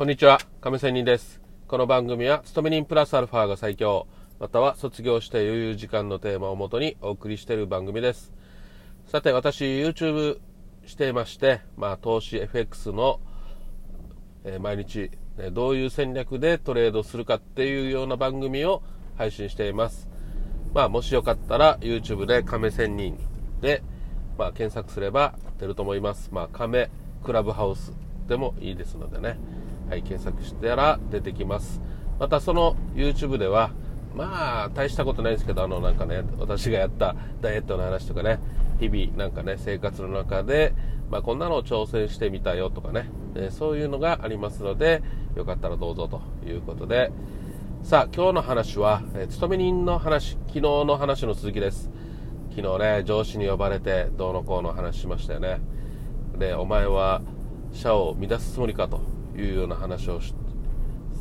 [0.00, 1.42] こんにちは、亀仙人です。
[1.68, 4.06] この番組は、勤め人プラスアルファが最強、
[4.38, 8.32] または卒業して余裕時間のテーマをもとにお送りしている番組です。
[9.08, 10.38] さて、私、YouTube
[10.86, 13.20] していまして、まあ、投資 FX の、
[14.44, 18.82] えー毎日、ねどういう戦略でトレードするかっていうような番組を
[19.18, 20.08] 配信しています。
[20.72, 23.18] まあ、もしよかったら YouTube で亀仙人
[23.60, 23.82] で、
[24.38, 26.30] まあ、検索すれば出ると思います。
[26.32, 26.90] まあ、亀
[27.22, 27.92] クラブハウス
[28.26, 29.38] でもいいですのでね。
[29.90, 31.80] はい、検索したら出てきます。
[32.20, 33.72] またその YouTube では、
[34.14, 38.38] まあ、大したことないんですけど、あの、なんかね、私がやったダイエットの話とかね、
[38.78, 40.74] 日々、なんかね、生活の中で、
[41.10, 45.02] まあ、こんなのを挑戦してみたよとかね、えーそういうのがありますので、
[45.34, 47.10] よかったらどうぞということで、
[47.82, 51.90] さあ、今日の話は、えー勤め人の話、昨日の話の続きです。
[52.54, 55.60] 昨日ね、上司に呼ばれて、どうのこうの話しましたよね。
[56.38, 57.22] で、お前は
[57.72, 59.00] 社を乱すつもりかと
[59.36, 60.34] いうような話をし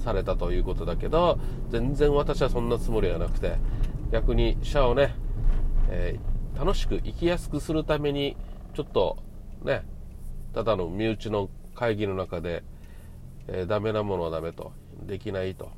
[0.03, 3.57] されたということだけど、全然私はそんなつもりはなくて、
[4.11, 5.15] 逆に社をね、
[5.89, 8.35] えー楽しく生きやすくするために、
[8.73, 9.17] ちょっと
[9.63, 9.83] ね、
[10.53, 12.63] ただの身内の会議の中で、
[13.47, 15.71] えーダメなものはダメと、できないと、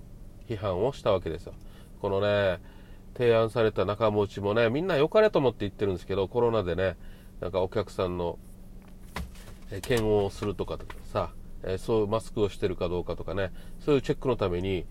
[0.50, 1.54] 批判をしたわけですよ。
[2.02, 2.60] このね、
[3.16, 6.98] 提案された仲間内もね、みんな良かれと思って言ってるんですけど、コロナでね、
[7.42, 8.40] なんかお客さんの、
[9.70, 10.80] えー検温をするとか、
[11.64, 14.86] えーそういうマスクをしてるかどうかとかね、そういうチェックのために、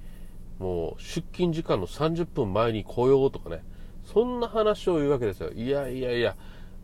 [0.58, 3.62] もう出勤時間の30分前に来ようとかね、
[4.04, 5.50] そんな話を言うわけですよ。
[5.52, 6.36] いやいやいや、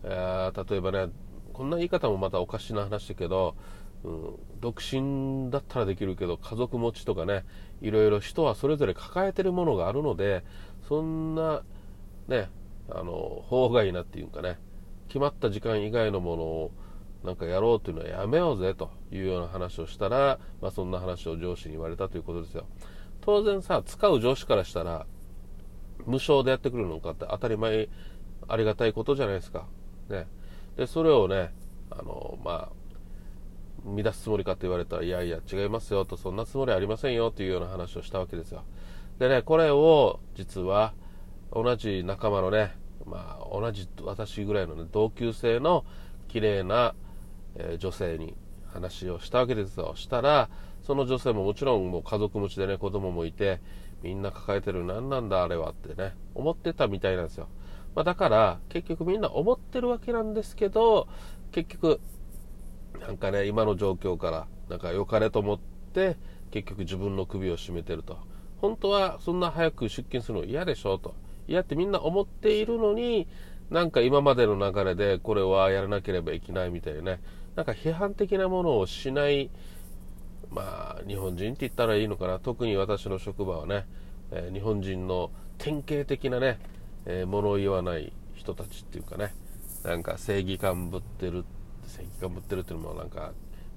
[0.05, 1.09] え例えばね、
[1.53, 3.56] こんな言い方もまたおかしな話だけど、
[4.05, 7.45] うん、独身だったらできるけど、家族持ちとかね、
[7.81, 10.45] いろいろ人はそれぞれ抱えてるものがあるので、
[10.89, 11.62] そんな、
[12.28, 12.50] ね、
[12.89, 14.59] あの、法外なっていうかね、
[15.09, 16.71] 決まった時間以外のものを
[17.27, 22.67] なんかやろうというのはやめようぜというような話をしたら、まあ、そんな話を上司に言われたということですよ。
[23.21, 25.07] 当然さ、使う上司からしたら、
[26.07, 27.89] 無償でやってくるのかって当たり前、
[28.49, 29.67] ありがたいことじゃないですか。
[30.09, 30.27] ね。
[30.77, 31.53] で、それをね、
[31.91, 32.73] あの、まあ、
[33.84, 38.62] 乱すつもりかって言われたら、いやいや、違いますよと、そんなつもりありませんよというような話をしたわけですよ。
[39.19, 40.95] でね、これを、実は、
[41.53, 45.84] 同じ仲間のね、まあ、同じ私ぐらいのね、同級生の
[46.29, 46.95] 綺麗な、
[47.59, 48.34] え女性に
[48.67, 49.94] 話をしたわけですよ。
[49.97, 50.49] したら、
[50.83, 53.61] その女性ももちろんもう家族持ちでね、子供もいて、
[54.03, 57.49] みんな抱えてる、何なんだあれはってね、思ってたみたいなんですよ。
[57.94, 61.09] まあ、だから、結局みんな思ってるわけなんですけど、
[61.50, 62.00] 結局、
[63.00, 65.59] なんかね、今の状況から、なんか良かれと思っ
[65.93, 66.17] て、
[66.50, 68.19] 結局自分の首を絞めてると。
[68.59, 71.15] 本当はそんな早く出勤するの嫌でしょと。
[71.49, 73.27] 嫌ってみんな思っているのに、
[73.71, 77.21] なんか今までの流れでこれはやらなければいけないみたいなね。
[77.56, 79.50] なんか批判的なものをしない、
[80.50, 82.39] まあ、日本人って言ったらいいのかな。
[82.39, 83.87] 特に私の職場はね、
[84.31, 86.61] え日本人の典型的なね、
[87.06, 89.34] えー物を言わない人たちっていうかね、
[89.83, 91.44] なんか正義感ぶってる、
[91.87, 93.33] 正義感ぶってるっていうのもなんか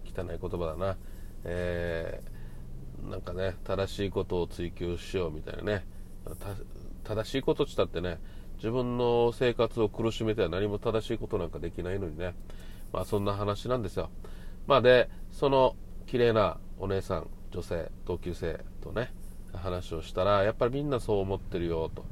[0.06, 0.98] 汚い言葉だな。
[1.46, 2.40] えー
[3.10, 5.86] なんかね、正しいことを追求しようみたいなね。
[7.06, 8.20] 正しいことって言ったってね、
[8.58, 12.36] 自分の生活を苦しめては何も正しいことなんかできないのにね。
[12.92, 14.10] まあそんな話なんですよ。
[14.68, 19.14] まあで、その綺麗なお姉さん、女性、同級生とね、
[19.54, 22.06] 話をしたら、やっぱりみんなそう思ってるよと。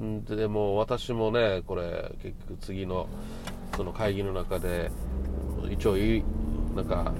[0.00, 3.08] んでも私もね、これ結局次の
[3.76, 4.90] その会議の中で、
[5.70, 6.24] 一応言い、
[6.74, 7.12] なんか、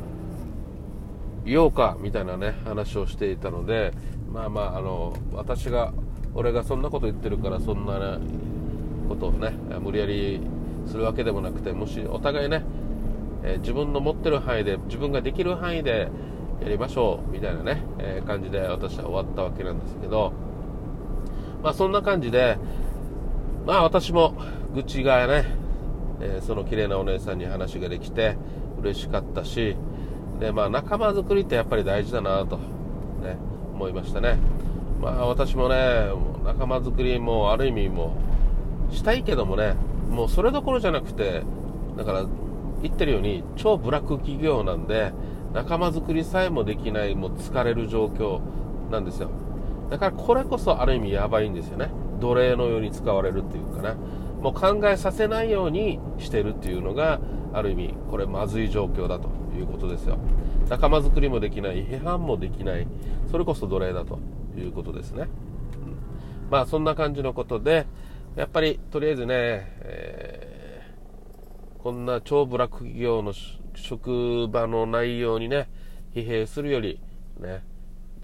[1.47, 3.93] 言おうかみたいなね話をしていたので
[4.31, 5.93] まあまああの私が
[6.35, 8.27] 俺がそんなこと言ってるからそんな、ね、
[9.09, 10.41] ことをね無理やり
[10.87, 12.65] するわけでもなくてもしお互いね、
[13.47, 16.11] えー自分の持ってる範囲で自分ができる範囲で
[16.61, 20.33] やりましょうみたいなね、えー感じで私は終わったわけなんですけど
[21.63, 22.59] まあそんな感じで
[23.65, 24.35] まあ私も
[24.75, 25.47] 愚痴がね、
[26.21, 28.37] えーその綺麗なお姉さんに話ができて
[28.81, 29.77] 嬉しかったし
[30.41, 33.37] でまあ仲間作りってやっぱり大事だなと、ね、
[33.73, 34.39] 思いましたね。
[35.01, 36.11] まあ私もね
[36.45, 38.17] 仲間作りもある意味も
[38.91, 39.75] したいけどもね
[40.11, 41.43] もうそれどころじゃなくて
[41.97, 42.27] だから
[42.83, 45.13] 言ってるように超ブラック企業なんで
[45.53, 48.41] 仲間作りさえもできないもう疲れる状況
[48.91, 49.31] なんですよ。
[49.91, 51.91] だからこれこそある意味やばいんですよね。
[52.21, 53.95] 奴隷のように使われるっていうかね
[54.41, 57.21] もう考えさせないようにしてるっていうのが
[57.53, 60.19] ある意味これまずい状況だということですよ。
[60.69, 62.87] 仲間作りもできない批判もできない
[63.31, 64.19] それこそ奴隷だと
[64.57, 65.29] いうことですね、うん。
[66.51, 67.87] まあそんな感じのことで
[68.35, 69.37] やっぱりとりあえずね、
[69.81, 70.36] えー
[71.87, 73.33] こんな超ブラック企業の
[73.77, 75.69] 職場の内容にね
[76.17, 77.01] 疲弊するより
[77.39, 77.63] ね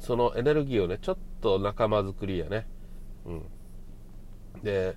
[0.01, 2.67] そのエネルギーをねちょっと仲間づくりやね。
[3.25, 3.45] うん。
[4.65, 4.97] で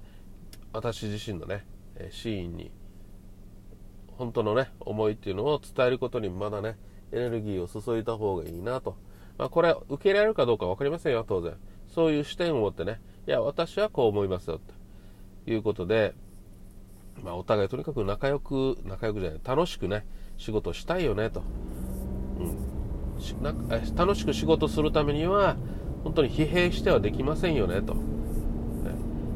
[0.74, 1.64] 私自身のね
[2.10, 2.72] シーンに
[4.18, 6.76] 本当のね思いっていうのを伝えることにまだね
[7.12, 8.98] エネルギーを注いだ方がいいなと、
[9.38, 11.54] まあ、これ受け入れられるかどうか分かりませんよ当然。
[11.88, 14.60] そういう視点を持ってねいや私はこう思いますよ
[15.46, 16.16] ということで、
[17.24, 20.06] まあ、お互いとにかく仲良く仲良くじゃない楽しくね
[20.38, 21.44] 仕事したいよねと、
[22.40, 23.54] うん、な
[23.96, 25.56] 楽しく仕事するためには
[26.04, 28.02] 本当に疲弊してはできませんよねと、ね、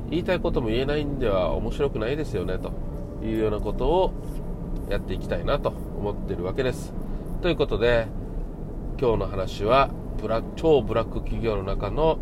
[0.09, 2.89] 言いたいことも言えないんでは面白くないですよねと。
[3.23, 4.13] いうようなことを
[4.89, 6.93] やっていきたいなと思っているわけです。
[7.41, 8.07] ということで
[8.99, 9.89] 今日の話は
[10.21, 12.19] ブラ超ブラック企業の中の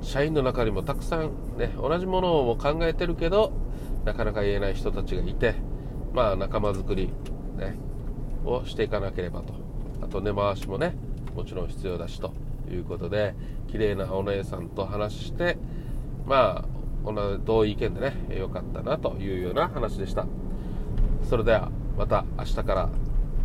[0.00, 3.52] 社員の中にもたくさん、ね、同じものを考えてるけど
[4.04, 5.54] なかなか言えない人たちがいて、
[6.12, 7.12] まあ、仲間づくり、
[7.56, 7.76] ね、
[8.44, 9.54] をしていかなければと。
[10.02, 10.96] あと根回しもね
[11.36, 12.34] もちろん必要だしと
[12.68, 13.34] いうことで
[13.68, 15.56] 綺麗なお姉さんと話して
[16.26, 20.26] まあ同意見でね良かったなというような話でした。
[21.28, 22.88] それではまた明日から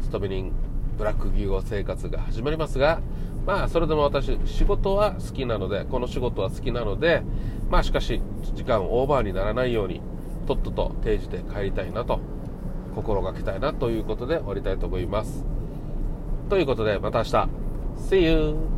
[0.01, 0.51] ストベリン
[0.98, 3.01] ブラック企業生活が始まりますが
[3.45, 7.21] まあそれでも私仕事は好きなのでこの仕事は好きなので
[7.69, 8.21] まあしかし
[8.56, 10.01] 時間オーバーにならないように
[10.47, 12.19] とっとと定時で帰りたいなと
[12.95, 15.45] 心がけたいなということで終わりたいと思います
[16.49, 17.49] ということでまた明日
[17.97, 18.76] See you!